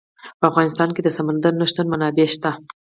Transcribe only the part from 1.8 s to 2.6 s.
منابع شته.